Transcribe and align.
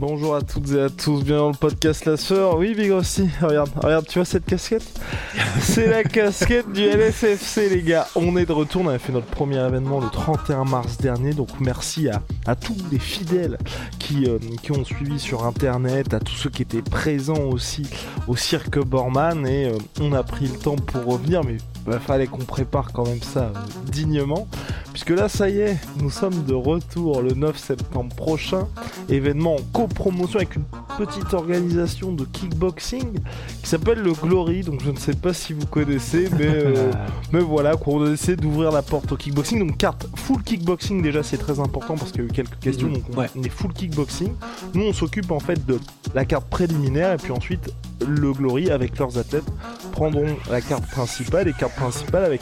Bonjour 0.00 0.34
à 0.34 0.40
toutes 0.40 0.72
et 0.72 0.80
à 0.80 0.88
tous, 0.88 1.22
bienvenue 1.24 1.36
dans 1.40 1.48
le 1.50 1.54
podcast 1.54 2.06
La 2.06 2.16
Sœur. 2.16 2.56
Oui, 2.56 2.74
Big 2.74 2.90
aussi, 2.90 3.28
regarde, 3.42 3.68
regarde, 3.84 4.06
tu 4.06 4.18
vois 4.18 4.24
cette 4.24 4.46
casquette 4.46 4.98
C'est 5.60 5.88
la 5.88 6.04
casquette 6.04 6.72
du 6.72 6.82
LSFC, 6.82 7.68
les 7.68 7.82
gars. 7.82 8.06
On 8.16 8.34
est 8.38 8.46
de 8.46 8.52
retour, 8.52 8.80
on 8.80 8.88
avait 8.88 8.98
fait 8.98 9.12
notre 9.12 9.26
premier 9.26 9.58
événement 9.58 10.00
le 10.00 10.08
31 10.08 10.64
mars 10.64 10.96
dernier, 10.96 11.34
donc 11.34 11.50
merci 11.60 12.08
à, 12.08 12.22
à 12.46 12.56
tous 12.56 12.78
les 12.90 12.98
fidèles 12.98 13.58
qui, 13.98 14.24
euh, 14.26 14.38
qui 14.62 14.72
ont 14.72 14.86
suivi 14.86 15.20
sur 15.20 15.44
internet, 15.44 16.14
à 16.14 16.18
tous 16.20 16.34
ceux 16.34 16.48
qui 16.48 16.62
étaient 16.62 16.80
présents 16.80 17.50
aussi 17.50 17.86
au 18.26 18.36
cirque 18.36 18.78
Borman, 18.78 19.46
et 19.46 19.66
euh, 19.66 19.76
on 20.00 20.14
a 20.14 20.22
pris 20.22 20.46
le 20.46 20.56
temps 20.56 20.76
pour 20.76 21.04
revenir, 21.04 21.44
mais 21.44 21.58
il 21.86 21.98
fallait 21.98 22.26
qu'on 22.26 22.38
prépare 22.38 22.92
quand 22.94 23.06
même 23.06 23.22
ça 23.22 23.52
euh, 23.54 23.90
dignement. 23.90 24.48
Puisque 24.92 25.10
là, 25.10 25.28
ça 25.28 25.48
y 25.48 25.60
est, 25.60 25.76
nous 26.00 26.10
sommes 26.10 26.44
de 26.44 26.52
retour 26.54 27.22
le 27.22 27.30
9 27.32 27.56
septembre 27.56 28.14
prochain. 28.16 28.66
Événement 29.08 29.54
en 29.56 29.62
copromotion 29.72 30.38
avec 30.38 30.56
une 30.56 30.64
petite 30.98 31.32
organisation 31.32 32.12
de 32.12 32.24
kickboxing 32.24 33.18
qui 33.62 33.68
s'appelle 33.68 34.00
le 34.02 34.12
Glory. 34.12 34.62
Donc 34.62 34.82
je 34.84 34.90
ne 34.90 34.96
sais 34.96 35.14
pas 35.14 35.32
si 35.32 35.52
vous 35.52 35.66
connaissez, 35.66 36.28
mais, 36.36 36.46
euh, 36.48 36.90
mais 37.32 37.40
voilà, 37.40 37.74
on 37.86 38.12
essaie 38.12 38.36
d'ouvrir 38.36 38.72
la 38.72 38.82
porte 38.82 39.12
au 39.12 39.16
kickboxing. 39.16 39.60
Donc 39.60 39.76
carte 39.76 40.06
full 40.16 40.42
kickboxing, 40.42 41.02
déjà 41.02 41.22
c'est 41.22 41.38
très 41.38 41.60
important 41.60 41.96
parce 41.96 42.10
qu'il 42.10 42.22
y 42.22 42.24
a 42.24 42.26
eu 42.28 42.32
quelques 42.32 42.58
questions. 42.58 42.88
Donc 42.88 43.04
on, 43.14 43.18
Ouais. 43.20 43.30
on 43.38 43.42
est 43.42 43.48
full 43.48 43.72
kickboxing. 43.72 44.32
Nous, 44.74 44.84
on 44.84 44.92
s'occupe 44.92 45.30
en 45.30 45.40
fait 45.40 45.64
de 45.66 45.78
la 46.14 46.24
carte 46.24 46.46
préliminaire 46.48 47.12
et 47.12 47.16
puis 47.16 47.30
ensuite 47.32 47.70
le 48.06 48.32
Glory 48.32 48.70
avec 48.70 48.98
leurs 48.98 49.18
athlètes 49.18 49.44
prendront 49.92 50.36
la 50.50 50.60
carte 50.60 50.86
principale 50.86 51.46
et 51.48 51.52
carte 51.52 51.74
principale 51.74 52.24
avec 52.24 52.40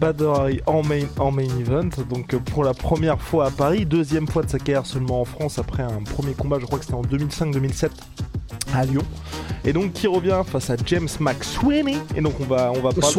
Badr 0.00 0.28
Hari 0.28 0.60
en 0.66 0.82
main, 0.82 1.06
en 1.18 1.32
main 1.32 1.48
event, 1.58 1.88
donc 2.08 2.32
euh, 2.32 2.38
pour 2.38 2.62
la 2.62 2.72
première 2.72 3.20
fois 3.20 3.46
à 3.46 3.50
Paris, 3.50 3.84
deuxième 3.84 4.28
fois 4.28 4.44
de 4.44 4.48
sa 4.48 4.58
carrière 4.58 4.86
seulement 4.86 5.20
en 5.20 5.24
France 5.24 5.58
après 5.58 5.82
un 5.82 6.02
premier 6.04 6.34
combat, 6.34 6.58
je 6.60 6.66
crois 6.66 6.78
que 6.78 6.84
c'était 6.84 6.96
en 6.96 7.02
2005-2007 7.02 7.90
à 8.74 8.84
Lyon. 8.84 9.02
Et 9.64 9.72
donc 9.72 9.92
qui 9.92 10.06
revient 10.06 10.40
face 10.46 10.70
à 10.70 10.76
James 10.86 11.08
McSweeney. 11.20 11.96
Et 12.16 12.20
donc 12.20 12.34
on 12.40 12.44
va, 12.44 12.70
on 12.74 12.80
va, 12.80 12.90
parler- 13.00 13.12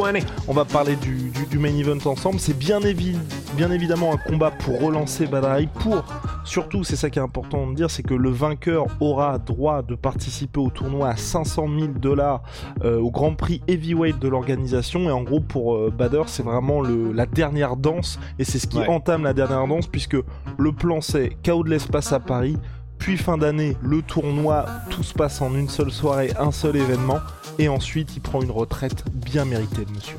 on 0.48 0.54
va 0.54 0.66
parler 0.66 0.96
du, 0.96 1.30
du- 1.30 1.46
du 1.46 1.60
main 1.60 1.76
event 1.76 1.98
ensemble. 2.10 2.40
C'est 2.40 2.58
bien, 2.58 2.80
évi- 2.80 3.18
bien 3.56 3.70
évidemment 3.72 4.14
un 4.14 4.18
combat 4.18 4.50
pour 4.52 4.82
relancer 4.82 5.28
Badr 5.28 5.48
Hari, 5.48 5.68
pour 5.68 6.04
surtout, 6.46 6.84
c'est 6.84 6.96
ça 6.96 7.10
qui 7.10 7.20
est 7.20 7.22
important 7.22 7.68
de 7.68 7.76
dire, 7.76 7.92
c'est 7.92 8.04
que 8.04 8.14
le 8.14 8.30
vainqueur 8.30 8.86
aura 9.00 9.38
droit 9.38 9.82
de 9.84 9.96
participer 9.96 10.60
au 10.60 10.70
tournoi 10.70 11.10
à 11.10 11.18
500 11.18 11.68
000 11.78 11.92
dollars 12.00 12.42
euh, 12.84 13.00
au 13.00 13.12
Grand 13.12 13.36
Prix 13.36 13.62
heavyweight 13.68 14.18
de 14.20 14.28
l'organisation. 14.28 15.02
Et 15.02 15.12
en 15.12 15.22
gros, 15.24 15.42
pour 15.42 15.76
euh, 15.76 15.94
Bader, 15.96 16.24
c'est 16.28 16.44
vraiment 16.44 16.82
le, 16.82 17.12
la 17.12 17.26
dernière 17.26 17.76
danse. 17.76 18.20
Et 18.40 18.44
c'est 18.44 18.60
ce 18.60 18.66
qui 18.68 18.80
Ouais. 18.80 18.88
entame 18.88 19.24
la 19.24 19.34
dernière 19.34 19.68
danse, 19.68 19.88
puisque 19.88 20.18
le 20.58 20.72
plan 20.72 21.02
c'est 21.02 21.38
chaos 21.44 21.64
de 21.64 21.70
l'espace 21.70 22.14
à 22.14 22.20
Paris. 22.20 22.58
Puis 23.00 23.18
fin 23.18 23.38
d'année, 23.38 23.76
le 23.82 24.02
tournoi, 24.02 24.66
tout 24.90 25.04
se 25.04 25.14
passe 25.14 25.42
en 25.42 25.56
une 25.56 25.70
seule 25.70 25.92
soirée, 25.92 26.32
un 26.40 26.52
seul 26.52 26.76
événement. 26.76 27.20
Et 27.58 27.68
ensuite, 27.68 28.12
il 28.16 28.22
prend 28.22 28.42
une 28.42 28.52
retraite 28.52 29.04
bien 29.14 29.46
méritée, 29.46 29.86
le 29.88 29.96
monsieur. 29.96 30.18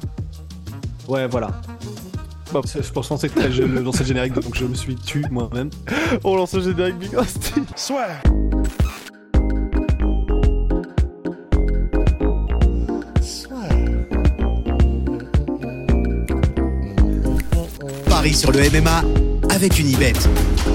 Ouais, 1.09 1.27
voilà. 1.29 1.51
Bon. 2.53 2.63
C'est- 2.65 2.83
Je 2.83 2.91
pensais 2.93 3.29
que 3.29 3.35
t'allais 3.41 3.55
le- 3.55 3.81
lancer 3.81 4.01
le 4.01 4.05
générique, 4.07 4.33
donc 4.35 4.55
je 4.57 4.65
me 4.65 4.75
suis 4.75 4.97
tué 4.97 5.23
moi-même. 5.31 5.71
On 6.25 6.37
lance 6.37 6.55
le 6.55 6.63
générique 6.63 6.99
Big 6.99 7.15
Rusty. 7.17 7.63
Paris 18.09 18.35
sur 18.35 18.51
le 18.53 18.61
MMA 18.71 19.03
avec 19.51 19.79
une 19.79 19.89
Ibet. 19.91 20.13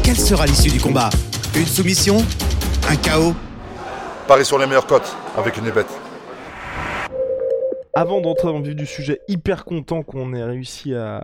Quelle 0.03 0.17
sera 0.17 0.45
l'issue 0.45 0.69
du 0.71 0.79
combat? 0.79 1.09
Une 1.55 1.65
soumission 1.65 2.17
Un 2.89 2.97
chaos 2.97 3.33
Paris 4.27 4.43
sur 4.43 4.59
les 4.59 4.65
meilleures 4.65 4.85
cotes 4.85 5.15
avec 5.37 5.55
une 5.55 5.71
bête. 5.71 6.04
Avant 7.97 8.19
d'entrer 8.19 8.49
dans 8.49 8.57
le 8.59 8.65
vif 8.65 8.75
du 8.75 8.85
sujet, 8.85 9.21
hyper 9.29 9.63
content 9.63 10.03
qu'on 10.03 10.33
ait 10.33 10.43
réussi 10.43 10.93
à. 10.93 11.17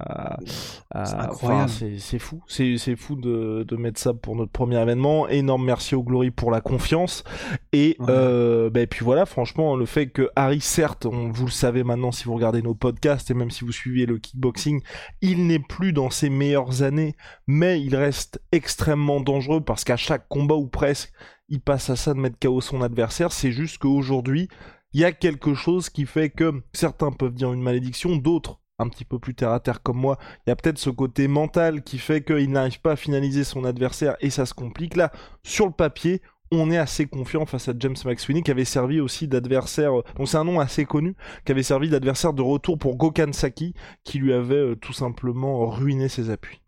à- 0.90 1.06
C'est 1.06 1.16
incroyable. 1.16 1.64
enfin, 1.66 1.88
c'est 2.00 2.18
fou, 2.20 2.42
c'est 2.48 2.96
fou 2.96 3.16
de, 3.18 3.64
de 3.68 3.76
mettre 3.76 4.00
ça 4.00 4.14
pour 4.14 4.38
notre 4.38 4.52
premier 4.54 4.82
événement. 4.82 5.28
Énorme 5.28 5.66
merci 5.66 5.96
au 5.96 6.04
Glory 6.04 6.32
pour 6.32 6.50
la 6.50 6.62
confiance. 6.62 7.26
Et 7.74 7.98
Ouais. 8.00 8.06
euh, 8.10 8.70
ben, 8.70 8.88
puis 8.88 9.04
voilà, 9.04 9.26
franchement, 9.26 9.76
le 9.76 9.86
fait 9.86 10.08
que 10.08 10.30
Harry, 10.38 10.62
certes, 10.62 11.06
on, 11.06 11.30
vous 11.30 11.46
le 11.46 11.52
savez 11.52 11.84
maintenant 11.84 12.14
si 12.14 12.24
vous 12.24 12.36
regardez 12.36 12.62
nos 12.62 12.74
podcasts 12.76 13.30
et 13.30 13.34
même 13.34 13.52
si 13.52 13.66
vous 13.66 13.74
suivez 13.74 14.06
le 14.06 14.18
kickboxing, 14.18 14.82
il 15.22 15.48
n'est 15.48 15.60
plus 15.60 15.92
dans 15.92 16.10
ses 16.10 16.30
meilleures 16.30 16.84
années, 16.84 17.16
mais 17.48 17.82
il 17.82 17.96
reste 17.98 18.42
extrêmement 18.54 19.20
dangereux 19.20 19.60
parce 19.62 19.84
qu'à 19.84 19.98
chaque 19.98 20.28
combat 20.30 20.56
ou 20.56 20.68
presque, 20.68 21.12
il 21.50 21.60
passe 21.60 21.90
à 21.90 21.98
ça 21.98 22.14
de 22.14 22.20
mettre 22.20 22.40
KO 22.40 22.62
son 22.62 22.82
adversaire. 22.82 23.34
C'est 23.34 23.52
juste 23.52 23.78
qu'aujourd'hui, 23.80 24.48
il 24.94 25.02
y 25.02 25.06
a 25.06 25.12
quelque 25.12 25.54
chose 25.54 25.90
qui 25.90 26.06
fait 26.06 26.30
que 26.30 26.62
certains 26.74 27.12
peuvent 27.12 27.34
dire 27.34 27.54
une 27.54 27.62
malédiction, 27.62 28.16
d'autres 28.16 28.60
un 28.82 28.90
petit 28.90 29.06
peu 29.06 29.20
plus 29.20 29.36
terre 29.36 29.52
à 29.52 29.60
terre 29.60 29.84
comme 29.84 29.98
moi, 29.98 30.18
il 30.46 30.50
y 30.50 30.54
a 30.54 30.56
peut-être 30.56 30.80
ce 30.80 30.90
côté 30.90 31.28
mental 31.28 31.84
qui 31.84 32.00
fait 32.00 32.24
qu'il 32.24 32.52
n'arrive 32.52 32.82
pas 32.82 32.94
à 32.94 32.96
finaliser 32.96 33.44
son 33.44 33.64
adversaire 33.64 34.16
et 34.22 34.30
ça 34.30 34.46
se 34.46 34.54
complique. 34.54 34.96
Là, 34.96 35.12
sur 35.44 35.68
le 35.68 35.72
papier, 35.72 36.22
on 36.52 36.70
est 36.70 36.78
assez 36.78 37.06
confiant 37.06 37.46
face 37.46 37.70
à 37.70 37.74
James 37.78 37.96
McSweeney 38.04 38.44
qui 38.44 38.52
avait 38.52 38.66
servi 38.66 39.00
aussi 39.00 39.28
d'adversaire, 39.28 40.00
euh, 40.00 40.04
donc 40.18 40.28
c'est 40.28 40.38
un 40.38 40.44
nom 40.44 40.60
assez 40.60 40.86
connu, 40.86 41.16
qui 41.46 41.52
avait 41.52 41.64
servi 41.64 41.90
d'adversaire 41.90 42.34
de 42.34 42.42
retour 42.42 42.78
pour 42.78 42.98
Gokhan 42.98 43.32
Saki 43.32 43.74
qui 44.04 44.20
lui 44.20 44.34
avait 44.34 44.56
euh, 44.56 44.76
tout 44.76 44.94
simplement 44.94 45.70
ruiné 45.70 46.10
ses 46.10 46.30
appuis. 46.30 46.62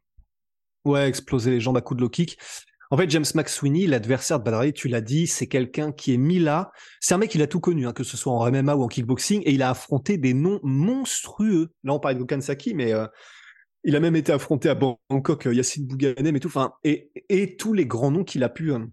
Ouais, 0.85 1.07
exploser 1.07 1.51
les 1.51 1.59
jambes 1.59 1.77
à 1.77 1.81
coups 1.81 1.97
de 1.97 2.03
low 2.03 2.09
kick. 2.09 2.37
En 2.93 2.97
fait, 2.97 3.09
James 3.09 3.25
McSweeney, 3.33 3.87
l'adversaire 3.87 4.37
de 4.37 4.43
Badr 4.43 4.57
Hari, 4.57 4.73
tu 4.73 4.87
l'as 4.87 5.01
dit, 5.01 5.25
c'est 5.25 5.47
quelqu'un 5.47 5.91
qui 5.91 6.13
est 6.13 6.17
mis 6.17 6.37
là. 6.37 6.71
C'est 6.99 7.15
un 7.15 7.17
mec, 7.17 7.33
il 7.33 7.41
a 7.41 7.47
tout 7.47 7.59
connu, 7.59 7.87
hein, 7.87 7.91
que 7.91 8.03
ce 8.03 8.17
soit 8.17 8.31
en 8.31 8.51
MMA 8.51 8.75
ou 8.75 8.83
en 8.83 8.87
kickboxing, 8.87 9.41
et 9.45 9.51
il 9.51 9.63
a 9.63 9.71
affronté 9.71 10.19
des 10.19 10.35
noms 10.35 10.59
monstrueux. 10.61 11.71
Là, 11.83 11.93
on 11.93 11.99
parlait 11.99 12.13
de 12.13 12.19
Gokhan 12.19 12.41
Saki, 12.41 12.75
mais 12.75 12.93
euh, 12.93 13.07
il 13.83 13.95
a 13.95 13.99
même 13.99 14.15
été 14.15 14.31
affronté 14.31 14.69
à 14.69 14.75
Bangkok, 14.75 15.47
euh, 15.47 15.55
Yacine 15.55 15.87
Bouganem 15.87 16.35
et 16.35 16.39
tout. 16.39 16.49
Enfin, 16.49 16.73
et, 16.83 17.57
tous 17.57 17.73
les 17.73 17.87
grands 17.87 18.11
noms 18.11 18.23
qu'il 18.23 18.43
a 18.43 18.49
pu, 18.49 18.71
euh, 18.71 18.85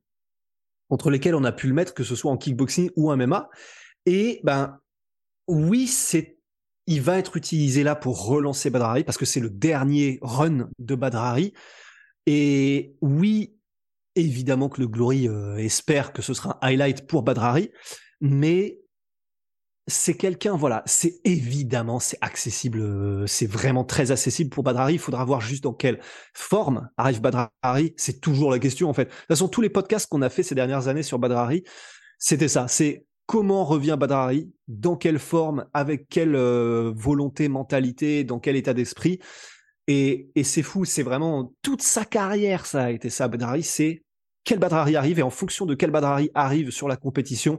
entre 0.88 1.10
lesquels 1.10 1.34
on 1.34 1.44
a 1.44 1.52
pu 1.52 1.68
le 1.68 1.74
mettre, 1.74 1.92
que 1.92 2.02
ce 2.02 2.14
soit 2.14 2.32
en 2.32 2.38
kickboxing 2.38 2.88
ou 2.96 3.10
en 3.10 3.18
MMA. 3.18 3.50
Et 4.06 4.40
ben, 4.44 4.78
oui, 5.46 5.86
c'est 5.86 6.38
il 6.86 7.02
va 7.02 7.18
être 7.18 7.36
utilisé 7.36 7.82
là 7.82 7.96
pour 7.96 8.24
relancer 8.24 8.70
Badr 8.70 8.86
Hari 8.86 9.04
parce 9.04 9.18
que 9.18 9.26
c'est 9.26 9.40
le 9.40 9.50
dernier 9.50 10.18
run 10.22 10.70
de 10.78 10.94
Badr 10.94 11.18
Hari. 11.18 11.52
Et 12.24 12.94
oui, 13.02 13.59
évidemment 14.16 14.68
que 14.68 14.80
le 14.80 14.88
Glory 14.88 15.28
euh, 15.28 15.56
espère 15.56 16.12
que 16.12 16.22
ce 16.22 16.34
sera 16.34 16.58
un 16.60 16.68
highlight 16.68 17.06
pour 17.06 17.22
Badr 17.22 17.42
Hari, 17.42 17.70
mais 18.20 18.80
c'est 19.90 20.16
quelqu'un, 20.16 20.56
voilà, 20.56 20.82
c'est 20.86 21.20
évidemment, 21.24 21.98
c'est 21.98 22.18
accessible, 22.20 22.80
euh, 22.80 23.26
c'est 23.26 23.46
vraiment 23.46 23.84
très 23.84 24.10
accessible 24.10 24.50
pour 24.50 24.62
Badr 24.62 24.80
Hari. 24.80 24.94
Il 24.94 24.98
faudra 24.98 25.24
voir 25.24 25.40
juste 25.40 25.64
dans 25.64 25.72
quelle 25.72 26.00
forme 26.32 26.88
arrive 26.96 27.20
Badr 27.20 27.48
Hari. 27.62 27.92
C'est 27.96 28.20
toujours 28.20 28.50
la 28.50 28.58
question, 28.58 28.88
en 28.88 28.94
fait. 28.94 29.06
De 29.06 29.10
toute 29.10 29.26
façon, 29.28 29.48
tous 29.48 29.60
les 29.60 29.68
podcasts 29.68 30.08
qu'on 30.08 30.22
a 30.22 30.30
fait 30.30 30.42
ces 30.42 30.54
dernières 30.54 30.88
années 30.88 31.02
sur 31.02 31.18
Badr 31.18 31.36
Hari, 31.36 31.64
c'était 32.18 32.48
ça. 32.48 32.68
C'est 32.68 33.04
comment 33.26 33.64
revient 33.64 33.96
Badr 33.98 34.14
Hari, 34.14 34.52
dans 34.68 34.96
quelle 34.96 35.18
forme, 35.18 35.66
avec 35.74 36.08
quelle 36.08 36.34
euh, 36.34 36.92
volonté, 36.94 37.48
mentalité, 37.48 38.24
dans 38.24 38.38
quel 38.38 38.56
état 38.56 38.74
d'esprit. 38.74 39.18
Et, 39.86 40.30
et 40.34 40.44
c'est 40.44 40.62
fou, 40.62 40.84
c'est 40.84 41.02
vraiment 41.02 41.52
toute 41.62 41.82
sa 41.82 42.04
carrière, 42.04 42.66
ça 42.66 42.84
a 42.84 42.90
été 42.90 43.10
ça, 43.10 43.28
Badr 43.28 43.46
Hari, 43.46 43.62
c'est 43.62 44.02
quel 44.44 44.58
Badr 44.58 44.74
Hari 44.76 44.96
arrive 44.96 45.18
et 45.18 45.22
en 45.22 45.30
fonction 45.30 45.66
de 45.66 45.74
quel 45.74 45.90
Badr 45.90 46.06
Hari 46.06 46.30
arrive 46.34 46.70
sur 46.70 46.86
la 46.88 46.96
compétition, 46.96 47.58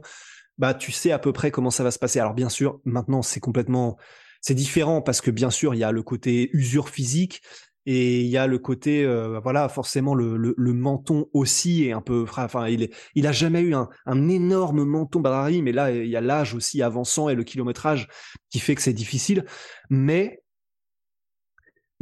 bah 0.58 0.74
tu 0.74 0.92
sais 0.92 1.12
à 1.12 1.18
peu 1.18 1.32
près 1.32 1.50
comment 1.50 1.70
ça 1.70 1.84
va 1.84 1.90
se 1.90 1.98
passer. 1.98 2.20
Alors 2.20 2.34
bien 2.34 2.48
sûr, 2.48 2.80
maintenant 2.84 3.22
c'est 3.22 3.40
complètement 3.40 3.96
c'est 4.40 4.54
différent 4.54 5.02
parce 5.02 5.20
que 5.20 5.30
bien 5.30 5.50
sûr, 5.50 5.74
il 5.74 5.78
y 5.78 5.84
a 5.84 5.92
le 5.92 6.02
côté 6.02 6.50
usure 6.52 6.88
physique 6.88 7.42
et 7.84 8.20
il 8.20 8.28
y 8.28 8.36
a 8.36 8.46
le 8.46 8.58
côté 8.58 9.04
euh, 9.04 9.40
voilà, 9.40 9.68
forcément 9.68 10.14
le, 10.14 10.36
le, 10.36 10.54
le 10.56 10.72
menton 10.72 11.26
aussi 11.32 11.84
est 11.84 11.92
un 11.92 12.00
peu 12.00 12.24
enfin 12.28 12.68
il 12.68 12.82
est 12.82 12.94
il 13.14 13.26
a 13.26 13.32
jamais 13.32 13.60
eu 13.60 13.74
un, 13.74 13.88
un 14.06 14.28
énorme 14.28 14.84
menton 14.84 15.20
Badr 15.20 15.36
Hari, 15.36 15.62
mais 15.62 15.72
là 15.72 15.90
il 15.90 16.08
y 16.08 16.16
a 16.16 16.20
l'âge 16.20 16.54
aussi 16.54 16.82
avançant 16.82 17.28
et 17.28 17.34
le 17.34 17.44
kilométrage 17.44 18.08
qui 18.50 18.60
fait 18.60 18.74
que 18.74 18.82
c'est 18.82 18.92
difficile, 18.92 19.44
mais 19.90 20.41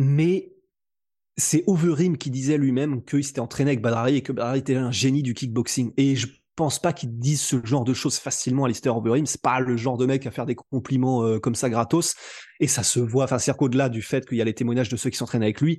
mais 0.00 0.54
c'est 1.36 1.62
Overeem 1.66 2.16
qui 2.16 2.30
disait 2.30 2.56
lui-même 2.56 3.04
qu'il 3.04 3.22
s'était 3.22 3.40
entraîné 3.40 3.72
avec 3.72 3.82
Badrari 3.82 4.16
et 4.16 4.22
que 4.22 4.32
Badrari 4.32 4.60
était 4.60 4.74
un 4.74 4.90
génie 4.90 5.22
du 5.22 5.34
kickboxing. 5.34 5.92
Et 5.98 6.16
je 6.16 6.26
pense 6.56 6.78
pas 6.78 6.94
qu'il 6.94 7.18
dise 7.18 7.42
ce 7.42 7.62
genre 7.66 7.84
de 7.84 7.92
choses 7.92 8.16
facilement 8.16 8.64
à 8.64 8.68
Lister 8.68 8.88
Overeem. 8.88 9.26
C'est 9.26 9.42
pas 9.42 9.60
le 9.60 9.76
genre 9.76 9.98
de 9.98 10.06
mec 10.06 10.26
à 10.26 10.30
faire 10.30 10.46
des 10.46 10.54
compliments 10.54 11.22
euh, 11.24 11.38
comme 11.38 11.54
ça 11.54 11.68
gratos. 11.68 12.14
Et 12.60 12.66
ça 12.66 12.82
se 12.82 12.98
voit. 12.98 13.24
Enfin, 13.24 13.38
c'est 13.38 13.54
qu'au-delà 13.54 13.90
du 13.90 14.00
fait 14.00 14.26
qu'il 14.26 14.38
y 14.38 14.40
a 14.40 14.44
les 14.44 14.54
témoignages 14.54 14.88
de 14.88 14.96
ceux 14.96 15.10
qui 15.10 15.18
s'entraînent 15.18 15.42
avec 15.42 15.60
lui, 15.60 15.76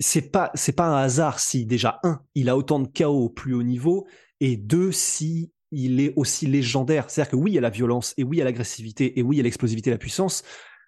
c'est 0.00 0.32
pas 0.32 0.50
c'est 0.56 0.72
pas 0.72 0.86
un 0.86 0.96
hasard 0.96 1.38
si 1.38 1.66
déjà 1.66 2.00
un 2.02 2.20
il 2.34 2.48
a 2.48 2.56
autant 2.56 2.80
de 2.80 2.88
chaos 2.88 3.26
au 3.26 3.30
plus 3.30 3.54
haut 3.54 3.62
niveau 3.62 4.08
et 4.40 4.56
deux 4.56 4.90
si 4.90 5.52
il 5.70 6.00
est 6.00 6.14
aussi 6.16 6.46
légendaire. 6.46 7.08
C'est-à-dire 7.08 7.30
que 7.30 7.36
oui, 7.36 7.52
il 7.52 7.54
y 7.54 7.58
a 7.58 7.60
la 7.60 7.70
violence 7.70 8.12
et 8.16 8.24
oui, 8.24 8.36
il 8.36 8.40
y 8.40 8.42
a 8.42 8.44
l'agressivité 8.44 9.20
et 9.20 9.22
oui, 9.22 9.36
il 9.36 9.38
y 9.38 9.40
a 9.40 9.44
l'explosivité, 9.44 9.90
la 9.90 9.98
puissance 9.98 10.42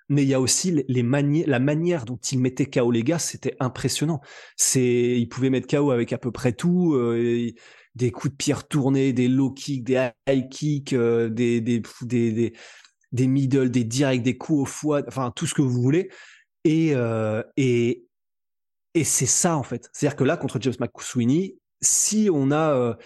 mais 0.09 0.23
il 0.23 0.29
y 0.29 0.35
a 0.35 0.41
aussi 0.41 0.85
les 0.89 1.03
la 1.47 1.59
manière 1.59 2.05
dont 2.05 2.17
il 2.17 2.39
mettait 2.39 2.67
KO 2.67 2.91
les 2.91 3.03
gars, 3.03 3.19
c'était 3.19 3.57
impressionnant. 3.61 4.21
C'est, 4.57 5.19
il 5.19 5.29
pouvait 5.29 5.51
mettre 5.51 5.67
KO 5.67 5.91
avec 5.91 6.13
à 6.13 6.19
peu 6.19 6.31
près 6.31 6.53
tout, 6.53 6.95
euh, 6.95 7.51
des 7.95 8.11
coups 8.13 8.33
de 8.33 8.37
pierre 8.37 8.69
tournés, 8.69 9.13
des 9.13 9.29
low 9.29 9.51
kicks, 9.51 9.85
des 9.85 10.11
high 10.29 10.49
kicks, 10.49 10.93
euh, 10.93 11.29
des, 11.29 11.61
des, 11.61 11.83
des, 12.03 12.53
des, 13.13 13.27
middle, 13.27 13.71
des 13.71 13.85
directs, 13.85 14.23
des 14.23 14.37
coups 14.37 14.63
au 14.63 14.65
foie, 14.65 15.03
enfin 15.09 15.33
tout 15.35 15.47
ce 15.47 15.55
que 15.55 15.63
vous 15.63 15.83
voulez. 15.83 16.11
Et, 16.65 16.93
euh, 16.95 17.43
et, 17.57 18.07
et 18.95 19.05
c'est 19.05 19.27
ça 19.27 19.57
en 19.57 19.63
fait. 19.63 19.91
C'est-à-dire 19.93 20.17
que 20.17 20.25
là, 20.25 20.37
contre 20.37 20.61
James 20.61 20.75
McSweeney, 20.79 21.59
si 21.81 22.29
on 22.33 22.53
a 22.53 22.97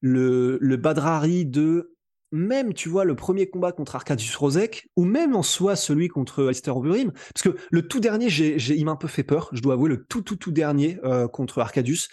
le, 0.00 0.58
le 0.60 0.76
Badrari 0.76 1.46
de 1.46 1.93
même, 2.34 2.74
tu 2.74 2.88
vois, 2.88 3.04
le 3.04 3.14
premier 3.14 3.48
combat 3.48 3.72
contre 3.72 3.94
Arkadius 3.94 4.34
Rozek, 4.36 4.88
ou 4.96 5.04
même 5.04 5.36
en 5.36 5.42
soi 5.42 5.76
celui 5.76 6.08
contre 6.08 6.44
Alistair 6.44 6.76
Overeem, 6.76 7.12
parce 7.12 7.42
que 7.42 7.56
le 7.70 7.86
tout 7.86 8.00
dernier, 8.00 8.28
j'ai, 8.28 8.56
il 8.74 8.84
m'a 8.84 8.92
un 8.92 8.96
peu 8.96 9.08
fait 9.08 9.22
peur, 9.22 9.48
je 9.52 9.62
dois 9.62 9.74
avouer, 9.74 9.88
le 9.88 10.04
tout, 10.04 10.22
tout, 10.22 10.36
tout 10.36 10.50
dernier 10.50 10.98
euh, 11.04 11.28
contre 11.28 11.60
Arkadius. 11.60 12.08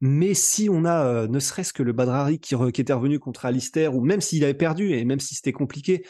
Mais 0.00 0.34
si 0.34 0.68
on 0.68 0.84
a 0.84 1.06
euh, 1.06 1.28
ne 1.28 1.38
serait-ce 1.38 1.72
que 1.72 1.82
le 1.82 1.92
Badrari 1.92 2.38
qui, 2.38 2.54
qui 2.72 2.80
était 2.80 2.92
revenu 2.92 3.18
contre 3.18 3.46
Alistair, 3.46 3.94
ou 3.96 4.02
même 4.02 4.20
s'il 4.20 4.44
avait 4.44 4.52
perdu, 4.52 4.92
et 4.92 5.04
même 5.04 5.20
si 5.20 5.34
c'était 5.34 5.52
compliqué, 5.52 6.04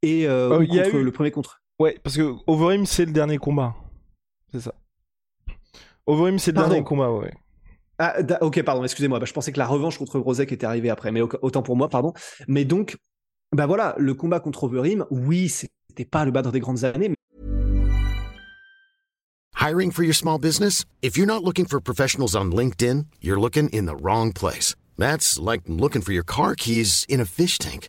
et 0.00 0.26
euh, 0.26 0.48
oh, 0.60 0.66
contre, 0.66 0.98
le 0.98 1.12
premier 1.12 1.30
contre. 1.30 1.62
Ouais, 1.78 1.98
parce 2.02 2.16
que 2.16 2.34
Overeem, 2.46 2.86
c'est 2.86 3.04
le 3.04 3.12
dernier 3.12 3.38
combat. 3.38 3.74
C'est 4.52 4.60
ça. 4.60 4.74
Overeem, 6.06 6.38
c'est 6.38 6.52
le 6.52 6.58
dernier 6.58 6.82
combat, 6.82 7.12
ouais. 7.12 7.32
Ah, 8.04 8.16
ok, 8.40 8.64
pardon, 8.64 8.82
excusez-moi. 8.82 9.20
Bah, 9.20 9.26
je 9.26 9.32
pensais 9.32 9.52
que 9.52 9.60
la 9.60 9.66
revanche 9.68 9.96
contre 9.96 10.18
Rosek 10.18 10.50
était 10.50 10.66
arrivée 10.66 10.90
après, 10.90 11.12
mais 11.12 11.20
autant 11.20 11.62
pour 11.62 11.76
moi, 11.76 11.88
pardon. 11.88 12.12
Mais 12.48 12.64
donc, 12.64 12.96
bah 13.54 13.66
voilà, 13.66 13.94
le 13.96 14.12
combat 14.12 14.40
contre 14.40 14.64
Overeem, 14.64 15.06
oui, 15.12 15.48
c'était 15.48 16.04
pas 16.04 16.24
le 16.24 16.32
battre 16.32 16.50
des 16.50 16.58
grandes 16.58 16.82
années. 16.82 17.10
Mais... 17.10 17.14
Hiring 19.54 19.92
for 19.92 20.02
your 20.02 20.16
small 20.16 20.36
business? 20.36 20.84
If 21.00 21.16
you're 21.16 21.28
not 21.28 21.44
looking 21.44 21.64
for 21.64 21.80
professionals 21.80 22.34
on 22.34 22.50
LinkedIn, 22.50 23.06
you're 23.20 23.40
looking 23.40 23.68
in 23.68 23.86
the 23.86 23.94
wrong 23.94 24.32
place. 24.32 24.74
That's 24.98 25.38
like 25.38 25.62
looking 25.68 26.02
for 26.02 26.12
your 26.12 26.24
car 26.24 26.56
keys 26.56 27.06
in 27.08 27.20
a 27.20 27.24
fish 27.24 27.56
tank. 27.58 27.88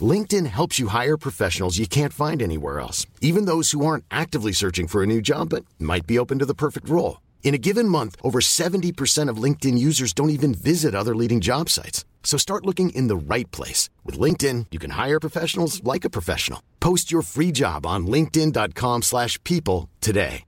LinkedIn 0.00 0.46
helps 0.46 0.78
you 0.78 0.88
hire 0.88 1.18
professionals 1.18 1.76
you 1.76 1.86
can't 1.86 2.14
find 2.14 2.40
anywhere 2.40 2.80
else, 2.80 3.06
even 3.20 3.44
those 3.44 3.72
who 3.72 3.84
aren't 3.84 4.06
actively 4.10 4.52
searching 4.52 4.88
for 4.88 5.02
a 5.02 5.06
new 5.06 5.20
job 5.20 5.50
but 5.50 5.66
might 5.78 6.06
be 6.06 6.18
open 6.18 6.38
to 6.38 6.46
the 6.46 6.54
perfect 6.54 6.88
role. 6.88 7.18
In 7.44 7.54
a 7.54 7.58
given 7.58 7.88
month, 7.88 8.16
over 8.22 8.40
70% 8.40 9.28
of 9.28 9.42
LinkedIn 9.42 9.76
users 9.76 10.14
don't 10.14 10.30
even 10.30 10.54
visit 10.54 10.94
other 10.94 11.14
leading 11.14 11.40
job 11.40 11.68
sites. 11.68 12.06
So 12.24 12.38
start 12.38 12.64
looking 12.64 12.90
in 12.94 13.08
the 13.08 13.16
right 13.16 13.50
place. 13.50 13.90
With 14.06 14.18
LinkedIn, 14.18 14.66
you 14.70 14.78
can 14.78 14.92
hire 14.92 15.20
professionals 15.20 15.84
like 15.84 16.06
a 16.06 16.10
professional. 16.10 16.60
Post 16.80 17.12
your 17.12 17.22
free 17.22 17.52
job 17.52 17.84
on 17.84 18.06
linkedin.com 18.06 19.02
slash 19.02 19.38
people 19.44 19.90
today. 20.00 20.44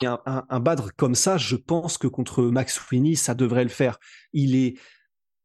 Un, 0.00 0.18
un, 0.26 0.44
un, 0.48 0.60
badre 0.60 0.90
comme 0.96 1.16
ça, 1.16 1.38
je 1.38 1.56
pense 1.56 1.98
que 1.98 2.06
contre 2.06 2.44
Max 2.44 2.74
Sweeney, 2.74 3.16
ça 3.16 3.34
devrait 3.34 3.64
le 3.64 3.68
faire. 3.68 3.98
Il 4.32 4.54
est, 4.54 4.78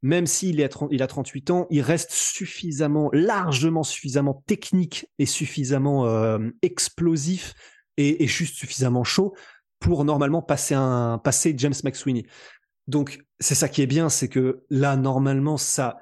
même 0.04 0.28
s'il 0.28 0.60
est 0.62 0.78
il 0.92 1.02
a 1.02 1.08
38 1.08 1.50
ans, 1.50 1.68
il 1.72 1.82
reste 1.82 2.12
suffisamment, 2.12 3.10
largement 3.14 3.82
suffisamment 3.82 4.44
technique 4.46 5.08
et 5.18 5.26
suffisamment 5.26 6.06
euh, 6.06 6.38
explosif 6.62 7.56
et, 7.98 8.28
juste 8.28 8.56
suffisamment 8.56 9.04
chaud 9.04 9.36
pour 9.80 10.06
normalement 10.06 10.42
passer 10.42 10.76
un 10.76 11.18
passer 11.18 11.54
James 11.58 11.74
McSweeney. 11.84 12.26
Donc 12.88 13.24
c'est 13.40 13.56
ça 13.56 13.70
qui 13.70 13.82
est 13.82 13.88
bien, 13.88 14.10
c'est 14.10 14.30
que 14.30 14.64
là 14.70 14.96
normalement 14.96 15.58
ça, 15.58 16.00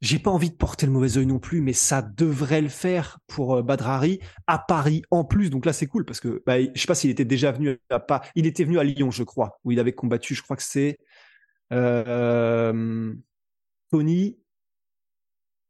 j'ai 0.00 0.18
pas 0.18 0.30
envie 0.30 0.50
de 0.50 0.56
porter 0.56 0.86
le 0.86 0.92
mauvais 0.92 1.16
oeil 1.16 1.26
non 1.26 1.38
plus, 1.38 1.60
mais 1.60 1.72
ça 1.72 2.02
devrait 2.02 2.60
le 2.60 2.68
faire 2.68 3.18
pour 3.28 3.56
euh, 3.56 3.62
Badrari 3.62 4.20
à 4.46 4.58
Paris 4.58 5.02
en 5.10 5.24
plus. 5.24 5.50
Donc 5.50 5.64
là 5.66 5.72
c'est 5.72 5.86
cool 5.86 6.04
parce 6.04 6.20
que 6.20 6.42
bah, 6.46 6.60
je 6.60 6.80
sais 6.80 6.86
pas 6.86 6.94
s'il 6.94 7.10
était 7.10 7.24
déjà 7.24 7.52
venu 7.52 7.78
à 7.90 8.00
pas, 8.00 8.22
il 8.34 8.46
était 8.46 8.64
venu 8.64 8.78
à 8.78 8.84
Lyon 8.84 9.10
je 9.10 9.22
crois 9.22 9.60
où 9.64 9.72
il 9.72 9.80
avait 9.80 9.92
combattu. 9.92 10.34
Je 10.34 10.42
crois 10.42 10.56
que 10.56 10.62
c'est 10.62 10.98
euh, 11.72 13.14
Tony 13.90 14.41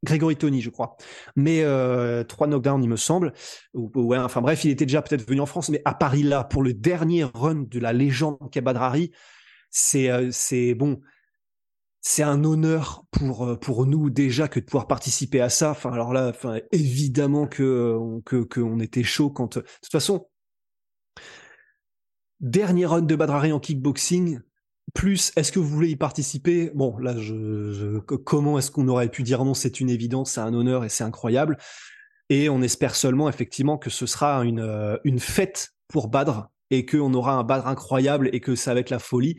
Grégory 0.04 0.36
Tony, 0.36 0.60
je 0.60 0.70
crois. 0.70 0.96
Mais 1.36 1.62
euh, 1.62 2.24
trois 2.24 2.46
knockdowns, 2.46 2.82
il 2.82 2.88
me 2.88 2.96
semble. 2.96 3.32
ouais, 3.74 4.18
enfin 4.18 4.40
bref, 4.40 4.64
il 4.64 4.70
était 4.70 4.86
déjà 4.86 5.02
peut-être 5.02 5.26
venu 5.26 5.40
en 5.40 5.46
France, 5.46 5.68
mais 5.68 5.80
à 5.84 5.94
Paris 5.94 6.22
là, 6.22 6.44
pour 6.44 6.62
le 6.62 6.74
dernier 6.74 7.24
run 7.24 7.66
de 7.68 7.78
la 7.78 7.92
légende 7.92 8.38
Kabadrari, 8.50 9.12
c'est 9.70 10.10
euh, 10.10 10.30
c'est 10.32 10.74
bon, 10.74 11.00
c'est 12.00 12.24
un 12.24 12.42
honneur 12.44 13.04
pour 13.12 13.46
euh, 13.46 13.56
pour 13.56 13.86
nous 13.86 14.10
déjà 14.10 14.48
que 14.48 14.58
de 14.58 14.64
pouvoir 14.64 14.88
participer 14.88 15.40
à 15.40 15.48
ça. 15.48 15.70
Enfin 15.70 15.92
alors 15.92 16.12
là, 16.12 16.28
enfin 16.28 16.58
évidemment 16.72 17.46
que 17.46 17.96
que 18.24 18.42
qu'on 18.42 18.80
était 18.80 19.04
chaud 19.04 19.30
quand. 19.30 19.58
De 19.58 19.62
toute 19.62 19.92
façon, 19.92 20.28
dernier 22.40 22.86
run 22.86 23.02
de 23.02 23.14
Badrari 23.16 23.52
en 23.52 23.60
kickboxing, 23.60 24.40
plus, 24.94 25.32
est-ce 25.36 25.52
que 25.52 25.58
vous 25.58 25.68
voulez 25.68 25.90
y 25.90 25.96
participer? 25.96 26.70
Bon, 26.74 26.96
là, 26.98 27.14
comment 28.24 28.58
est-ce 28.58 28.70
qu'on 28.70 28.88
aurait 28.88 29.08
pu 29.08 29.22
dire 29.22 29.44
non? 29.44 29.54
C'est 29.54 29.80
une 29.80 29.90
évidence, 29.90 30.32
c'est 30.32 30.40
un 30.40 30.52
honneur 30.52 30.84
et 30.84 30.88
c'est 30.88 31.04
incroyable. 31.04 31.56
Et 32.28 32.48
on 32.48 32.62
espère 32.62 32.94
seulement, 32.94 33.28
effectivement, 33.28 33.78
que 33.78 33.90
ce 33.90 34.06
sera 34.06 34.44
une, 34.44 34.60
euh, 34.60 34.96
fête 35.18 35.70
pour 35.88 36.08
Badr 36.08 36.48
et 36.70 36.86
qu'on 36.86 37.12
aura 37.14 37.34
un 37.34 37.44
Badr 37.44 37.66
incroyable 37.66 38.30
et 38.32 38.40
que 38.40 38.54
ça 38.54 38.74
va 38.74 38.80
être 38.80 38.90
la 38.90 38.98
folie. 38.98 39.36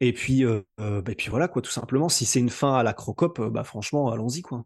Et 0.00 0.12
puis, 0.12 0.44
euh, 0.44 0.62
euh, 0.80 1.02
bah, 1.02 1.12
et 1.12 1.14
puis 1.14 1.30
voilà, 1.30 1.48
quoi, 1.48 1.62
tout 1.62 1.70
simplement. 1.70 2.08
Si 2.08 2.24
c'est 2.24 2.40
une 2.40 2.50
fin 2.50 2.74
à 2.74 2.82
la 2.82 2.92
crocop, 2.92 3.40
bah 3.50 3.64
franchement, 3.64 4.10
allons-y, 4.10 4.42
quoi. 4.42 4.64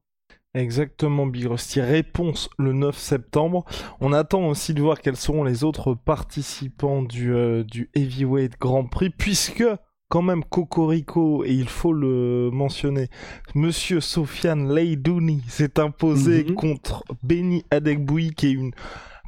Exactement, 0.55 1.27
Big 1.27 1.47
Rusty. 1.47 1.81
Réponse 1.81 2.49
le 2.57 2.73
9 2.73 2.97
septembre. 2.97 3.65
On 4.01 4.13
attend 4.13 4.47
aussi 4.47 4.73
de 4.73 4.81
voir 4.81 5.01
quels 5.01 5.17
seront 5.17 5.45
les 5.45 5.65
autres 5.65 5.95
participants 5.95 7.03
du, 7.03 7.35
du 7.65 7.91
Heavyweight 7.95 8.59
Grand 8.59 8.87
Prix, 8.87 9.11
puisque 9.11 9.65
quand 10.09 10.23
même 10.23 10.45
Cocorico, 10.45 11.45
et 11.45 11.53
il 11.53 11.69
faut 11.69 11.93
le 11.93 12.51
mentionner, 12.53 13.09
Monsieur 13.55 14.01
Sofiane 14.01 14.73
Leidouni 14.73 15.43
s'est 15.49 15.81
imposé 15.81 16.45
mhm. 16.45 16.55
contre 16.55 17.05
Benny 17.23 17.65
Adekboui, 17.71 18.35
qui 18.35 18.47
est 18.49 18.53
une 18.53 18.73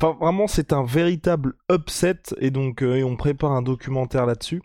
Enfin, 0.00 0.16
vraiment, 0.20 0.46
c'est 0.46 0.72
un 0.72 0.84
véritable 0.84 1.54
upset 1.72 2.20
et 2.40 2.52
donc 2.52 2.82
euh, 2.82 3.02
on 3.02 3.16
prépare 3.16 3.50
un 3.50 3.62
documentaire 3.62 4.26
là-dessus 4.26 4.62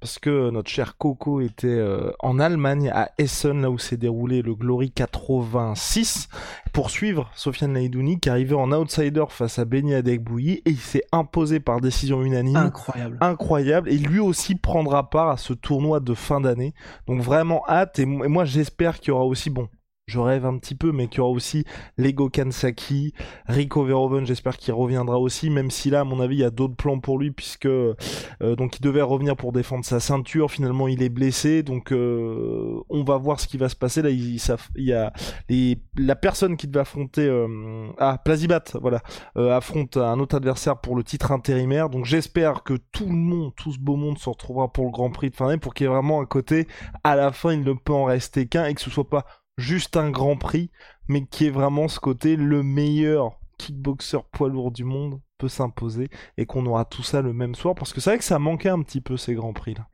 parce 0.00 0.18
que 0.18 0.50
notre 0.50 0.70
cher 0.70 0.96
Coco 0.96 1.40
était 1.40 1.66
euh, 1.66 2.10
en 2.20 2.38
Allemagne 2.38 2.90
à 2.94 3.10
Essen 3.18 3.62
là 3.62 3.70
où 3.70 3.78
s'est 3.78 3.96
déroulé 3.96 4.42
le 4.42 4.54
Glory 4.54 4.90
86 4.90 6.28
pour 6.72 6.90
suivre 6.90 7.30
Sofiane 7.34 7.74
Laidouni 7.74 8.20
qui 8.20 8.28
arrivait 8.28 8.54
en 8.54 8.70
outsider 8.72 9.24
face 9.28 9.58
à 9.58 9.64
Benny 9.64 9.94
Adekbouyi 9.94 10.62
et 10.64 10.70
il 10.70 10.78
s'est 10.78 11.04
imposé 11.12 11.60
par 11.60 11.80
décision 11.80 12.22
unanime. 12.22 12.56
Incroyable. 12.56 13.18
Incroyable 13.20 13.88
et 13.88 13.98
lui 13.98 14.20
aussi 14.20 14.54
prendra 14.54 15.08
part 15.08 15.28
à 15.28 15.36
ce 15.36 15.52
tournoi 15.52 16.00
de 16.00 16.14
fin 16.14 16.40
d'année. 16.40 16.74
Donc 17.06 17.20
vraiment 17.20 17.62
hâte 17.68 17.98
et 17.98 18.06
moi 18.06 18.44
j'espère 18.44 19.00
qu'il 19.00 19.08
y 19.08 19.10
aura 19.12 19.24
aussi 19.24 19.50
bon 19.50 19.68
je 20.06 20.20
rêve 20.20 20.46
un 20.46 20.56
petit 20.58 20.76
peu, 20.76 20.92
mais 20.92 21.08
qu'il 21.08 21.18
y 21.18 21.20
aura 21.20 21.30
aussi 21.30 21.64
Lego 21.98 22.30
Kansaki, 22.30 23.12
Rico 23.46 23.84
Verhoeven, 23.84 24.24
j'espère 24.24 24.56
qu'il 24.56 24.72
reviendra 24.72 25.18
aussi, 25.18 25.50
même 25.50 25.72
si 25.72 25.90
là, 25.90 26.00
à 26.00 26.04
mon 26.04 26.20
avis, 26.20 26.36
il 26.36 26.40
y 26.40 26.44
a 26.44 26.50
d'autres 26.50 26.76
plans 26.76 27.00
pour 27.00 27.18
lui, 27.18 27.32
puisque 27.32 27.66
euh, 27.66 27.94
donc 28.40 28.76
il 28.78 28.82
devait 28.82 29.02
revenir 29.02 29.34
pour 29.36 29.50
défendre 29.52 29.84
sa 29.84 29.98
ceinture, 29.98 30.52
finalement 30.52 30.86
il 30.86 31.02
est 31.02 31.08
blessé, 31.08 31.64
donc 31.64 31.90
euh, 31.90 32.80
on 32.88 33.02
va 33.02 33.16
voir 33.16 33.40
ce 33.40 33.48
qui 33.48 33.56
va 33.56 33.68
se 33.68 33.74
passer. 33.74 34.00
Là, 34.00 34.10
il, 34.10 34.36
il 34.76 34.84
y 34.84 34.92
a 34.92 35.12
les, 35.48 35.82
la 35.96 36.14
personne 36.14 36.56
qui 36.56 36.68
devait 36.68 36.80
affronter, 36.80 37.26
euh, 37.26 37.88
ah, 37.98 38.18
Plazibat, 38.24 38.62
voilà, 38.80 39.02
affronte 39.34 39.96
un 39.96 40.20
autre 40.20 40.36
adversaire 40.36 40.80
pour 40.80 40.94
le 40.94 41.02
titre 41.02 41.32
intérimaire, 41.32 41.90
donc 41.90 42.04
j'espère 42.04 42.62
que 42.62 42.74
tout 42.92 43.06
le 43.06 43.16
monde, 43.16 43.52
tout 43.56 43.72
ce 43.72 43.80
beau 43.80 43.96
monde 43.96 44.18
se 44.18 44.28
retrouvera 44.28 44.72
pour 44.72 44.84
le 44.84 44.92
Grand 44.92 45.10
Prix 45.10 45.30
de 45.30 45.34
fin 45.34 45.46
d'année, 45.46 45.58
pour 45.58 45.74
qu'il 45.74 45.86
y 45.86 45.88
ait 45.88 45.92
vraiment 45.92 46.20
un 46.20 46.26
côté, 46.26 46.68
à 47.02 47.16
la 47.16 47.32
fin, 47.32 47.52
il 47.52 47.64
ne 47.64 47.72
peut 47.72 47.92
en 47.92 48.04
rester 48.04 48.46
qu'un, 48.46 48.66
et 48.66 48.74
que 48.74 48.80
ce 48.80 48.90
soit 48.90 49.10
pas 49.10 49.26
juste 49.56 49.96
un 49.96 50.10
grand 50.10 50.36
prix, 50.36 50.70
mais 51.08 51.24
qui 51.26 51.46
est 51.46 51.50
vraiment 51.50 51.88
ce 51.88 52.00
côté 52.00 52.36
le 52.36 52.62
meilleur 52.62 53.38
kickboxer 53.58 54.18
poids 54.32 54.48
lourd 54.48 54.70
du 54.70 54.84
monde 54.84 55.20
peut 55.38 55.48
s'imposer 55.48 56.08
et 56.36 56.44
qu'on 56.46 56.66
aura 56.66 56.84
tout 56.84 57.02
ça 57.02 57.22
le 57.22 57.32
même 57.32 57.54
soir 57.54 57.74
parce 57.74 57.92
que 57.92 58.00
c'est 58.00 58.10
vrai 58.10 58.18
que 58.18 58.24
ça 58.24 58.38
manquait 58.38 58.68
un 58.68 58.82
petit 58.82 59.00
peu 59.00 59.16
ces 59.16 59.34
grands 59.34 59.52
prix 59.54 59.74
là. 59.74 59.86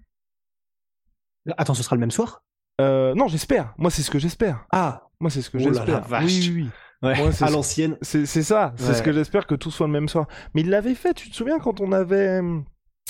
Attends, 1.59 1.75
ce 1.75 1.83
sera 1.83 1.97
le 1.97 2.01
même 2.01 2.11
soir? 2.11 2.45
Euh, 2.81 3.15
Non, 3.15 3.29
j'espère. 3.29 3.75
Moi, 3.77 3.91
c'est 3.91 4.03
ce 4.03 4.11
que 4.11 4.19
j'espère. 4.19 4.65
Ah, 4.73 5.09
moi, 5.21 5.31
c'est 5.31 5.43
ce 5.43 5.51
que 5.51 5.59
oh 5.59 5.61
j'espère. 5.61 6.07
Oui, 6.23 6.51
oui, 6.55 6.71
Ouais, 7.03 7.21
Ouais, 7.21 7.33
c'est 7.33 7.45
à 7.45 7.51
l'ancienne. 7.51 7.97
C'est 8.03 8.27
ça, 8.27 8.73
c'est 8.77 8.89
Ouais. 8.89 8.95
ce 8.95 9.03
que 9.03 9.13
j'espère 9.13 9.47
que 9.49 9.57
tout 9.57 9.71
soit 9.73 9.89
le 9.89 9.93
même 9.93 10.09
soir. 10.09 10.27
Mais 10.55 10.61
il 10.61 10.71
l'avait 10.71 10.95
fait, 10.95 11.15
tu 11.15 11.31
te 11.31 11.35
souviens 11.37 11.59
quand 11.59 11.81
on 11.81 11.91
avait. 11.91 12.41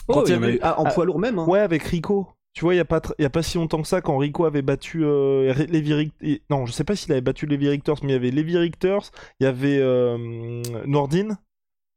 Oh, 0.08 0.14
Quand 0.14 0.22
il 0.22 0.28
y 0.30 0.32
il 0.36 0.40
y 0.40 0.44
avait- 0.44 0.58
ah, 0.62 0.80
en 0.80 0.84
ah, 0.86 0.90
poids 0.90 1.04
lourd 1.04 1.18
même. 1.18 1.38
hein. 1.38 1.44
Ouais, 1.46 1.60
avec 1.60 1.82
Rico. 1.82 2.28
Tu 2.54 2.60
vois, 2.64 2.74
il 2.74 2.76
y 2.76 2.80
a 2.80 2.84
pas 2.84 3.00
y 3.18 3.24
a 3.24 3.30
pas 3.30 3.42
si 3.42 3.56
longtemps 3.56 3.80
que 3.80 3.88
ça 3.88 4.02
quand 4.02 4.18
Rico 4.18 4.44
avait 4.44 4.60
battu 4.62 5.04
euh, 5.04 5.52
Re- 5.54 5.70
Levi 5.70 5.94
Ric- 5.94 6.12
et- 6.20 6.42
Non, 6.50 6.66
je 6.66 6.72
sais 6.72 6.84
pas 6.84 6.94
s'il 6.94 7.10
avait 7.12 7.22
battu 7.22 7.46
Levi 7.46 7.68
Richters, 7.68 7.96
mais 8.02 8.10
il 8.10 8.12
y 8.12 8.16
avait 8.16 8.30
Levi 8.30 8.58
Richters, 8.58 9.10
il 9.40 9.44
y 9.44 9.46
avait 9.46 9.78
euh, 9.80 10.62
Nordin, 10.86 11.38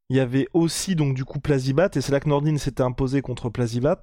il 0.09 0.15
y 0.15 0.19
avait 0.21 0.47
aussi 0.53 0.95
donc 0.95 1.13
du 1.13 1.25
coup 1.25 1.39
Plazibat 1.39 1.89
et 1.95 2.01
c'est 2.01 2.12
là 2.13 2.19
que 2.21 2.29
Nordin 2.29 2.57
s'était 2.57 2.83
imposé 2.83 3.21
contre 3.21 3.50
Plazibat 3.50 4.00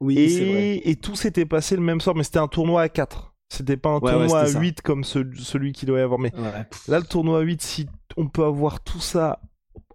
Oui, 0.00 0.14
c'est 0.30 0.44
vrai. 0.44 0.62
et, 0.76 0.90
et 0.90 0.96
tout 0.96 1.14
s'était 1.16 1.46
passé 1.46 1.74
le 1.74 1.82
même 1.82 2.00
soir, 2.02 2.14
mais 2.16 2.22
c'était 2.24 2.38
un 2.38 2.48
tournoi 2.48 2.82
à 2.82 2.88
4. 2.90 3.34
C'était 3.50 3.78
pas 3.78 3.88
un 3.88 3.98
Ouais, 4.00 4.12
tournoi 4.12 4.40
à 4.40 4.46
ça. 4.46 4.60
8 4.60 4.82
comme 4.82 5.04
ce- 5.04 5.32
celui 5.36 5.72
qu'il 5.72 5.88
doit 5.88 6.00
y 6.00 6.02
avoir. 6.02 6.18
Mais 6.20 6.34
Ouais, 6.36 6.66
Là, 6.88 6.98
le 6.98 7.06
tournoi 7.06 7.40
8, 7.40 7.62
si 7.62 7.86
on 8.18 8.28
peut 8.28 8.44
avoir 8.44 8.82
tout 8.82 9.00
ça 9.00 9.40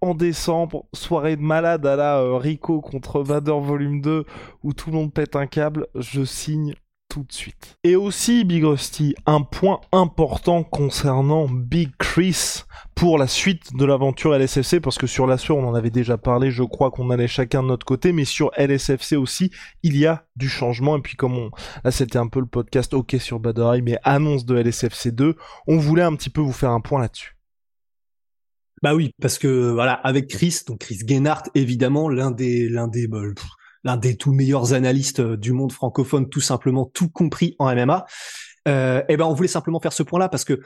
en 0.01 0.15
décembre, 0.15 0.85
soirée 0.93 1.35
de 1.35 1.41
malade 1.41 1.85
à 1.85 1.95
la 1.95 2.19
euh, 2.19 2.37
Rico 2.37 2.81
contre 2.81 3.21
Vader 3.21 3.59
volume 3.59 4.01
2, 4.01 4.25
où 4.63 4.73
tout 4.73 4.89
le 4.89 4.95
monde 4.95 5.13
pète 5.13 5.35
un 5.35 5.47
câble, 5.47 5.87
je 5.95 6.23
signe 6.23 6.75
tout 7.13 7.23
de 7.23 7.31
suite. 7.31 7.77
Et 7.83 7.95
aussi, 7.95 8.43
Big 8.43 8.63
Rusty, 8.63 9.13
un 9.27 9.41
point 9.41 9.81
important 9.91 10.63
concernant 10.63 11.47
Big 11.47 11.91
Chris 11.99 12.63
pour 12.95 13.19
la 13.19 13.27
suite 13.27 13.75
de 13.75 13.85
l'aventure 13.85 14.33
LSFC, 14.33 14.79
parce 14.79 14.97
que 14.97 15.05
sur 15.05 15.27
la 15.27 15.37
sueur, 15.37 15.57
on 15.57 15.67
en 15.67 15.75
avait 15.75 15.91
déjà 15.91 16.17
parlé, 16.17 16.49
je 16.49 16.63
crois 16.63 16.89
qu'on 16.89 17.11
allait 17.11 17.27
chacun 17.27 17.61
de 17.61 17.67
notre 17.67 17.85
côté, 17.85 18.13
mais 18.13 18.25
sur 18.25 18.51
LSFC 18.57 19.15
aussi, 19.15 19.51
il 19.83 19.95
y 19.95 20.07
a 20.07 20.25
du 20.35 20.49
changement, 20.49 20.97
et 20.97 21.01
puis 21.01 21.15
comme 21.15 21.37
on... 21.37 21.51
Là, 21.83 21.91
c'était 21.91 22.17
un 22.17 22.27
peu 22.27 22.39
le 22.39 22.47
podcast 22.47 22.95
OK 22.95 23.15
sur 23.19 23.39
Bad 23.39 23.59
Eye, 23.59 23.83
mais 23.83 23.99
annonce 24.03 24.45
de 24.45 24.55
LSFC 24.55 25.11
2, 25.11 25.35
on 25.67 25.77
voulait 25.77 26.01
un 26.01 26.15
petit 26.15 26.31
peu 26.31 26.41
vous 26.41 26.51
faire 26.51 26.71
un 26.71 26.81
point 26.81 26.99
là-dessus. 26.99 27.32
Bah 28.83 28.93
oui, 28.93 29.11
parce 29.21 29.39
que 29.39 29.71
voilà, 29.71 29.93
avec 29.93 30.27
Chris, 30.27 30.59
donc 30.67 30.79
Chris 30.79 30.99
Gennard, 31.07 31.43
évidemment, 31.55 32.09
l'un 32.09 32.31
des 32.31 32.67
l'un 32.67 32.89
des 32.89 33.07
bah, 33.07 33.21
l'un 33.85 33.95
des 33.95 34.17
tout 34.17 34.33
meilleurs 34.33 34.73
analystes 34.73 35.21
euh, 35.21 35.37
du 35.37 35.53
monde 35.53 35.71
francophone, 35.71 36.27
tout 36.27 36.41
simplement, 36.41 36.91
tout 36.93 37.07
compris 37.07 37.55
en 37.59 37.73
MMA. 37.73 38.05
Euh, 38.67 39.01
et 39.07 39.15
ben 39.15 39.23
on 39.25 39.33
voulait 39.33 39.47
simplement 39.47 39.79
faire 39.79 39.93
ce 39.93 40.03
point-là 40.03 40.27
parce 40.27 40.43
que 40.43 40.59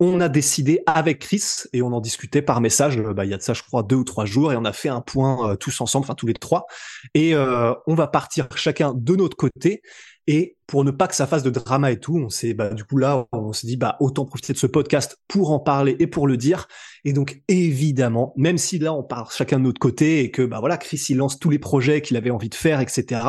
on 0.00 0.20
a 0.20 0.28
décidé 0.28 0.80
avec 0.86 1.18
Chris 1.18 1.42
et 1.72 1.82
on 1.82 1.92
en 1.92 2.00
discutait 2.00 2.40
par 2.40 2.62
message. 2.62 3.02
Bah 3.02 3.26
il 3.26 3.30
y 3.30 3.34
a 3.34 3.36
de 3.36 3.42
ça, 3.42 3.52
je 3.52 3.62
crois, 3.62 3.82
deux 3.82 3.96
ou 3.96 4.04
trois 4.04 4.24
jours 4.24 4.50
et 4.50 4.56
on 4.56 4.64
a 4.64 4.72
fait 4.72 4.88
un 4.88 5.02
point 5.02 5.50
euh, 5.50 5.56
tous 5.56 5.80
ensemble, 5.82 6.04
enfin 6.04 6.14
tous 6.14 6.26
les 6.26 6.34
trois. 6.34 6.64
Et 7.12 7.34
euh, 7.34 7.74
on 7.86 7.94
va 7.94 8.06
partir 8.06 8.48
chacun 8.54 8.94
de 8.94 9.16
notre 9.16 9.36
côté. 9.36 9.82
Et 10.30 10.58
pour 10.66 10.84
ne 10.84 10.90
pas 10.90 11.08
que 11.08 11.14
ça 11.14 11.26
fasse 11.26 11.42
de 11.42 11.48
drama 11.48 11.90
et 11.90 11.98
tout, 11.98 12.18
on 12.18 12.28
s'est 12.28 12.52
bah 12.52 12.74
du 12.74 12.84
coup 12.84 12.98
là, 12.98 13.26
on 13.32 13.54
s'est 13.54 13.66
dit 13.66 13.78
bah 13.78 13.96
autant 13.98 14.26
profiter 14.26 14.52
de 14.52 14.58
ce 14.58 14.66
podcast 14.66 15.16
pour 15.26 15.52
en 15.52 15.58
parler 15.58 15.96
et 16.00 16.06
pour 16.06 16.26
le 16.26 16.36
dire. 16.36 16.68
Et 17.06 17.14
donc 17.14 17.40
évidemment, 17.48 18.34
même 18.36 18.58
si 18.58 18.78
là 18.78 18.92
on 18.92 19.02
part 19.02 19.32
chacun 19.32 19.58
de 19.58 19.64
notre 19.64 19.80
côté 19.80 20.20
et 20.20 20.30
que 20.30 20.42
bah 20.42 20.60
voilà, 20.60 20.76
Chris 20.76 21.02
il 21.08 21.16
lance 21.16 21.38
tous 21.38 21.48
les 21.48 21.58
projets 21.58 22.02
qu'il 22.02 22.18
avait 22.18 22.28
envie 22.28 22.50
de 22.50 22.54
faire, 22.54 22.82
etc. 22.82 23.22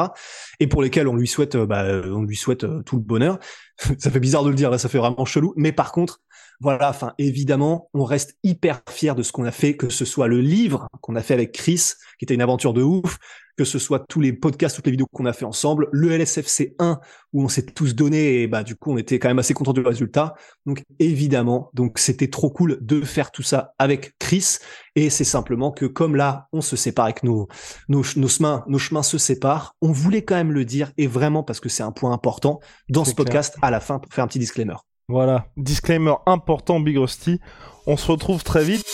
Et 0.59 0.67
pour 0.67 0.81
lesquels 0.81 1.07
on 1.07 1.15
lui 1.15 1.27
souhaite, 1.27 1.55
euh, 1.55 1.65
bah, 1.65 1.83
euh, 1.83 2.11
on 2.11 2.23
lui 2.23 2.35
souhaite 2.35 2.65
euh, 2.65 2.83
tout 2.83 2.97
le 2.97 3.01
bonheur. 3.01 3.39
ça 3.97 4.11
fait 4.11 4.19
bizarre 4.19 4.43
de 4.43 4.49
le 4.49 4.55
dire 4.55 4.69
là, 4.69 4.77
ça 4.77 4.89
fait 4.89 4.97
vraiment 4.97 5.23
chelou. 5.23 5.53
Mais 5.55 5.71
par 5.71 5.93
contre, 5.93 6.19
voilà, 6.61 6.89
enfin 6.89 7.13
évidemment, 7.17 7.89
on 7.93 8.03
reste 8.03 8.37
hyper 8.43 8.81
fier 8.89 9.15
de 9.15 9.23
ce 9.23 9.31
qu'on 9.31 9.45
a 9.45 9.51
fait, 9.51 9.77
que 9.77 9.89
ce 9.89 10.03
soit 10.03 10.27
le 10.27 10.41
livre 10.41 10.87
qu'on 11.01 11.15
a 11.15 11.21
fait 11.21 11.33
avec 11.33 11.53
Chris, 11.53 11.93
qui 12.17 12.25
était 12.25 12.33
une 12.33 12.41
aventure 12.41 12.73
de 12.73 12.81
ouf, 12.81 13.17
que 13.59 13.65
ce 13.65 13.77
soit 13.77 14.05
tous 14.07 14.21
les 14.21 14.31
podcasts, 14.31 14.77
toutes 14.77 14.85
les 14.85 14.91
vidéos 14.91 15.07
qu'on 15.11 15.25
a 15.25 15.33
fait 15.33 15.43
ensemble, 15.43 15.89
le 15.91 16.11
LSFC 16.11 16.75
1 16.79 16.99
où 17.33 17.43
on 17.43 17.49
s'est 17.49 17.65
tous 17.65 17.93
donné 17.93 18.41
et 18.41 18.47
bah 18.47 18.63
du 18.63 18.75
coup 18.75 18.93
on 18.93 18.97
était 18.97 19.19
quand 19.19 19.27
même 19.27 19.39
assez 19.39 19.53
content 19.53 19.73
du 19.73 19.81
résultat. 19.81 20.33
Donc 20.65 20.83
évidemment, 20.99 21.69
donc 21.73 21.99
c'était 21.99 22.29
trop 22.29 22.49
cool 22.49 22.77
de 22.79 23.01
faire 23.01 23.31
tout 23.31 23.43
ça 23.43 23.73
avec 23.77 24.15
Chris 24.17 24.59
et 24.95 25.09
c'est 25.09 25.25
simplement 25.25 25.71
que 25.71 25.85
comme 25.85 26.15
là 26.15 26.47
on 26.53 26.61
se 26.61 26.77
sépare 26.77 27.05
avec 27.05 27.23
nos 27.23 27.49
nos, 27.89 28.03
nos 28.15 28.27
chemins 28.29 28.63
nos 28.67 28.79
chemins 28.79 29.03
se 29.03 29.17
séparent, 29.17 29.75
on 29.81 29.91
voulait 29.91 30.23
quand 30.23 30.35
même 30.35 30.53
le 30.53 30.63
dire 30.63 30.93
et 30.97 31.07
vraiment 31.07 31.43
parce 31.43 31.59
que 31.59 31.67
c'est 31.67 31.83
un 31.83 31.91
point 31.91 32.13
important 32.13 32.61
dans 32.87 33.03
ce 33.03 33.13
podcast 33.13 33.57
à 33.61 33.71
la 33.71 33.81
fin 33.81 33.99
pour 33.99 34.13
faire 34.13 34.23
un 34.23 34.27
petit 34.27 34.39
disclaimer. 34.39 34.75
Voilà, 35.09 35.47
disclaimer 35.57 36.13
important, 36.27 36.79
Big 36.79 36.95
Rusty. 36.95 37.41
On 37.87 37.97
se 37.97 38.11
retrouve 38.11 38.43
très 38.43 38.63
vite. 38.63 38.93